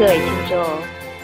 [0.00, 0.64] 各位听众，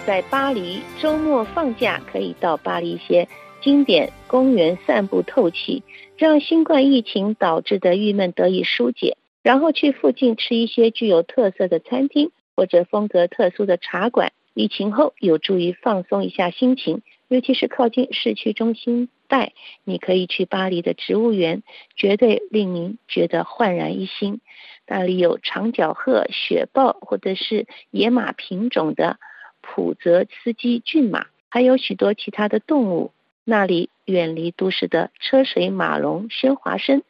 [0.07, 3.27] 在巴黎周末放假可以到巴黎一些
[3.63, 5.83] 经典公园散步透气，
[6.19, 9.17] 让新冠疫情导致的郁闷得以疏解。
[9.43, 14.35] 然后去附近吃一些具有特色的餐厅或者风格特殊的茶馆。
[14.53, 19.53] 疫情后有助于放松一下心情，尤其是靠近市区中心带，
[19.85, 21.63] 你可以去巴黎的植物园，
[21.97, 24.41] 绝对令您觉得焕然一新。
[24.87, 29.19] 那里有长角鹤、雪豹，或者是野马品种的
[29.61, 33.13] 普泽斯基骏马，还有许多其他的动物。
[33.45, 37.03] 那里远离都市的车水马龙、喧哗声，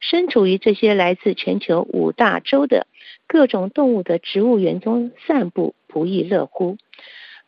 [0.00, 2.86] 身处于这些来自全球五大洲的
[3.26, 6.78] 各种动物的植物园中散步，不亦乐乎。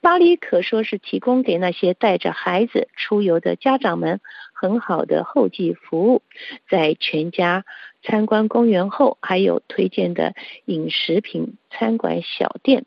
[0.06, 4.20] 巴黎可说是提供给那些带着孩子出游的家长们
[4.52, 6.22] 很好的后继服务，
[6.70, 7.64] 在全家。
[8.04, 12.84] 参观公园后，还有推荐的饮食品餐馆小店。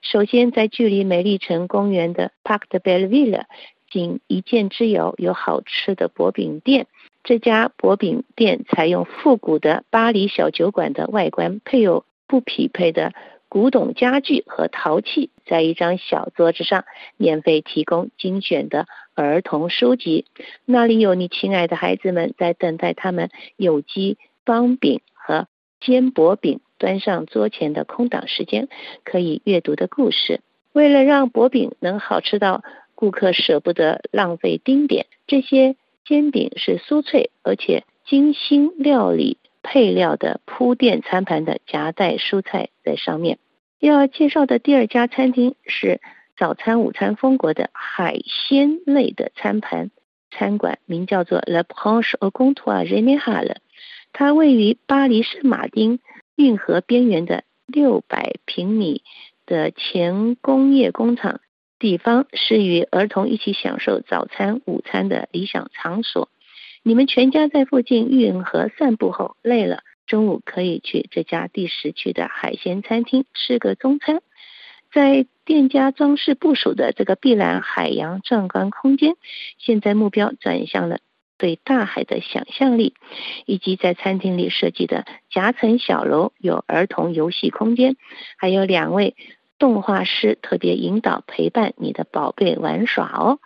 [0.00, 3.44] 首先，在距离美丽城公园的 Parc de Belleville
[3.90, 6.86] 仅一箭之遥，有好吃的薄饼店。
[7.22, 13.12] 这家薄饼店采用复古的巴黎小酒馆的外观，配有不匹配的
[13.52, 15.28] 古董家具和陶器。
[15.44, 16.86] 在一张小桌子上，
[17.18, 20.24] 免费提供精选的儿童书籍。
[20.64, 24.16] 那里有你亲爱的孩子们在等待他们有机。
[24.46, 25.48] 方饼和
[25.80, 28.68] 煎薄饼端上桌前的空档时间，
[29.04, 30.40] 可以阅读的故事。
[30.72, 32.64] 为了让薄饼能好吃到
[32.94, 43.38] 顾客舍不得浪费丁点，这些煎饼是酥脆而且精心料理配料的铺垫餐盘的夹带蔬菜在上面。
[43.78, 46.00] 要介绍的第二家餐厅是
[46.36, 49.90] 早餐、午餐风格的海鲜类的餐盘
[50.30, 53.56] 餐馆，名叫做 Le Branche au Comptoir Général。
[54.12, 56.00] 它位于巴黎圣马丁
[56.36, 59.02] 运河边缘的六百平米
[59.46, 61.40] 的前工业工厂
[61.78, 66.28] 地方，是与儿童一起享受早餐、午餐的理想场所。
[66.82, 74.20] 你们全家在附近运河散步后累了，中午可以去这家第十区的海鲜餐厅吃个中餐。
[74.92, 79.14] 在店家装饰部署的这个碧蓝海洋壮观空间，
[79.58, 80.98] 现在目标转向了。
[81.38, 82.94] 对大海的想象力，
[83.46, 87.96] 以及在餐厅里设计的夹层小楼，有儿童游戏空间，
[88.36, 89.16] 还有两位
[89.58, 93.40] 动画师特别引导陪伴你的宝贝玩耍哦。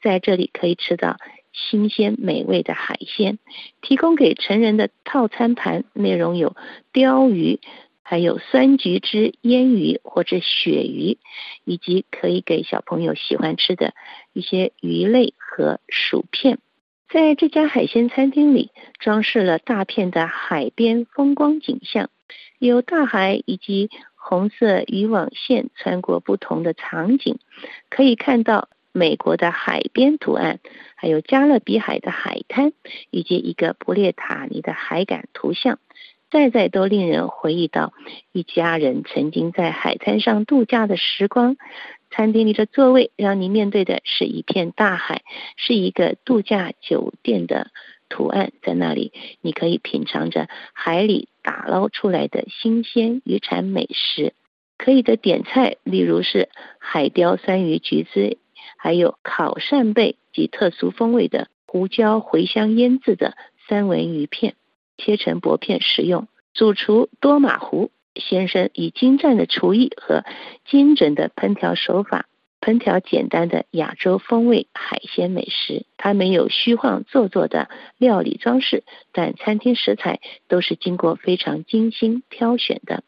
[0.00, 1.18] 在这里可以吃到
[1.56, 3.38] 新鲜美味的海鲜，
[3.80, 6.54] 提供给成人的套餐盘内容有
[6.92, 7.60] 鲷鱼，
[8.02, 11.16] 还有酸橘汁腌鱼或者鳕鱼，
[11.64, 13.94] 以及可以给小朋友喜欢吃的
[14.34, 16.58] 一些鱼类和薯片。
[17.08, 22.10] 在这家海鲜餐厅里，装饰了大片的海边风光景象，
[22.58, 27.38] 有大海以及红色渔网线穿过不同的场景，
[27.88, 30.58] 可以看到美国的海边图案，
[30.94, 32.72] 还有加勒比海的海滩，
[33.10, 35.78] 以及一个布列塔尼的海港图像，
[36.30, 37.92] 再再都令人回忆到
[38.32, 41.58] 一家人曾经在海滩上度假的时光。
[42.10, 45.22] 餐厅里的座位让你面对的是一片大海，
[45.58, 47.70] 是一个度假酒店的
[48.08, 49.12] 图案，在那里
[49.42, 54.32] 你可以品尝着海里打捞出来的新鲜渔产美食。
[54.78, 56.48] 可以的点菜，例如是
[56.78, 58.38] 海雕酸鱼橘子，
[58.76, 63.36] 还有烤扇贝及特殊风味的胡椒茴香腌制的
[63.68, 64.54] 三文鱼片，
[64.96, 66.28] 切成薄片食用。
[66.54, 67.90] 主厨多马湖。
[68.18, 70.24] 先生以精湛的厨艺和
[70.64, 72.24] 精准的烹调手法，
[72.62, 75.84] 烹调简单的亚洲风味海鲜美食。
[75.98, 77.68] 它没有虚晃做作的
[77.98, 83.04] 料理装饰，但餐厅食材都是经过非常精心挑选的。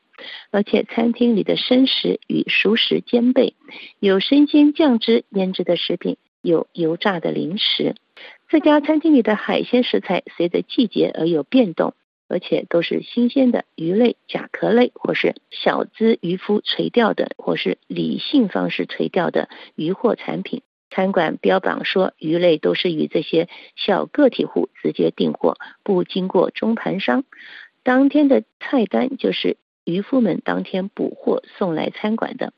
[0.50, 3.54] 而且餐厅里的生食与熟食兼备，
[4.00, 7.94] 有生鲜酱汁腌制的食品，有油炸的零食。
[8.48, 11.94] 这家餐厅里的海鲜食材随着季节而有变动。
[12.30, 20.60] 而且都是新鲜的鱼类、甲壳类，或是小资渔夫垂钓的，或是理性方式垂钓的渔获产品。
[20.90, 27.24] 餐馆标榜说，鱼类都是与这些小个体户直接订货，不经过中盘商。
[27.82, 29.56] 当天的菜单就是
[29.86, 32.52] 渔夫们当天捕获送来餐馆的。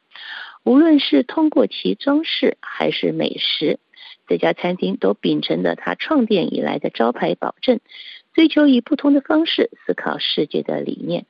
[0.65, 3.79] 无论是通过其装饰还是美食，
[4.27, 7.81] 这家餐厅都秉承了他创店以来的招牌保证。
[8.33, 11.27] 追求以不同的方式思考世界的理念，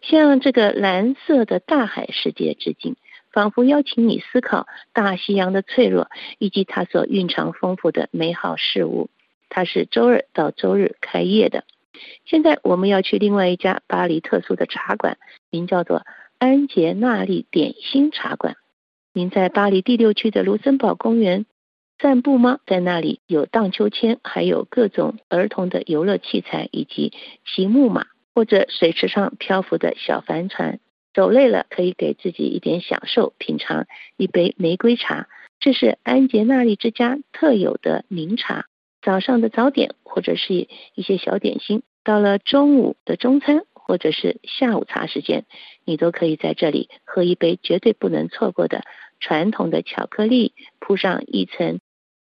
[0.00, 2.96] 向这个蓝色的大海世界致敬，
[3.30, 9.10] 仿佛邀请你思考大西洋的脆弱以及它所蕴藏丰富的美好事物。
[9.48, 11.62] 它是周二到周日开业的。
[12.24, 15.16] 现在我们要去另外一家巴黎特殊的茶馆，
[15.50, 16.04] 名叫做
[16.38, 18.56] 安杰纳利点心茶馆。
[19.12, 21.46] 您在巴黎第六区的卢森堡公园
[21.98, 22.58] 散步吗？
[22.66, 27.12] 在那里有荡秋千，还有各种儿童的游乐器材，以及
[27.46, 30.80] 骑木马或者水池上漂浮的小帆船。
[31.12, 33.86] 走累了，可以给自己一点享受，品尝
[34.16, 35.28] 一杯玫瑰茶，
[35.60, 38.66] 这是安杰纳利之家特有的名茶。
[39.00, 45.44] 早上的早点或者是一些小点心，到了中午的中餐或者是下午茶时间，
[45.84, 48.82] 你都可以在这里喝一杯绝对不能错过的
[49.20, 51.80] 传统的巧克力，铺上一层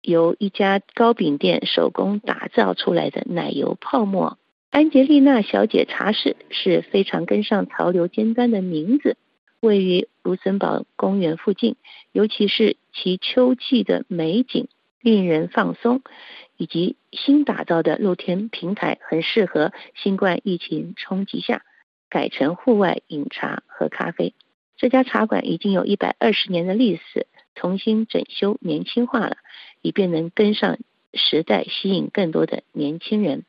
[0.01, 4.37] 由一家糕饼店手工打造出来的奶油泡沫。
[4.69, 9.15] 安杰丽娜小姐茶室是非常跟上潮流尖端的名字，
[9.61, 11.77] 位于卢森堡公园附近，
[12.11, 14.67] 尤其是其秋季的美景
[15.01, 16.01] 令人放松，
[16.57, 21.63] 以及新打造的露天平台很适合新冠疫情冲击下
[22.15, 24.33] 改成户外饮茶和咖啡。
[24.77, 29.35] 这家茶馆已经有一百二十年的历史，重新整修年轻化了，
[29.81, 30.77] 以便能跟上
[31.13, 33.43] 时代，吸引更多的年轻人。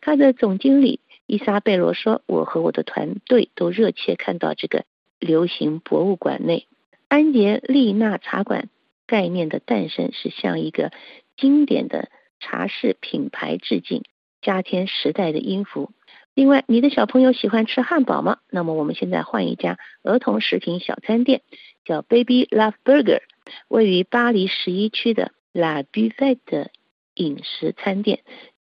[0.00, 4.86] 他的总经理伊莎贝罗说：“我和我的团队都热切看到这个
[5.18, 6.66] 流行博物馆内
[7.08, 8.70] 安杰丽娜茶馆
[9.06, 10.92] 概念的诞生，是向一个
[11.36, 12.08] 经典的
[12.40, 14.02] 茶室品牌致敬，
[14.40, 15.92] 加添时代的音符。
[16.38, 18.38] 另外，你的小朋友喜欢吃汉堡吗？
[18.48, 21.42] 那么我们现在换一家儿童食品小餐店，
[21.84, 23.22] 叫 Baby Love Burger，
[23.66, 26.68] 位于巴黎十一区的 La Buffet
[27.14, 28.20] 饮食餐店。”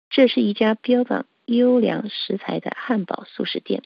[0.08, 3.82] 这是一家标榜优良食材的汉堡速食店，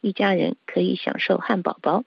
[0.00, 2.04] 一家人可以享受汉堡包。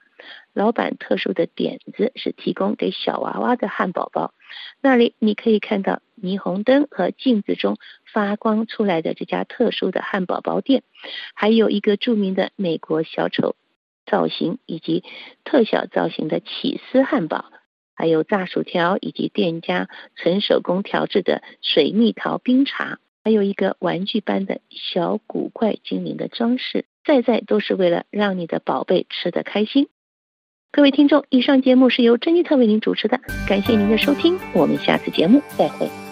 [0.54, 4.34] 老板特殊的点子是提供给小娃娃的汉堡包。
[4.82, 7.78] 那里你可以看到霓虹灯和镜子中
[8.12, 10.84] 发光出来的这家特殊的汉堡包店，
[11.34, 13.56] 还有一个著名的美国小丑
[14.06, 15.04] 造型以及
[15.46, 17.46] 特小造型的起司汉堡，
[17.96, 23.00] 还有炸薯条以及店家纯手工调制的水蜜桃冰茶。
[23.28, 29.90] 还有一个玩具般的小古怪精灵的装饰，在在都是为了让你的宝贝吃得开心。
[30.72, 36.07] 各位听众，以上节目是由珍妮特为您主持的，感谢您的收听，我们下次节目再会。